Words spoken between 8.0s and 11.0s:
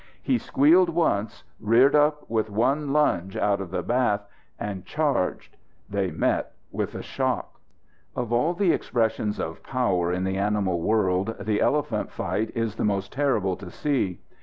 Of all the expressions of power in the animal